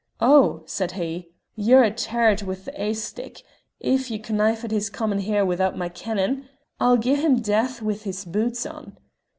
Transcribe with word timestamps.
'Oh.' 0.19 0.63
said 0.65 0.93
he, 0.93 1.29
'ye're 1.55 1.83
a' 1.83 1.91
tarred 1.91 2.41
wi' 2.41 2.55
the 2.55 2.73
ae 2.83 2.91
stick: 2.95 3.43
if 3.79 4.09
ye 4.09 4.17
connive 4.17 4.65
at 4.65 4.71
his 4.71 4.89
comin' 4.89 5.19
here 5.19 5.45
without 5.45 5.77
my 5.77 5.89
kennin', 5.89 6.49
I'll 6.79 6.97
gie 6.97 7.13
him 7.13 7.39
death 7.39 7.83
wi' 7.83 7.93
his 7.93 8.25
boots 8.25 8.65
on!' 8.65 8.97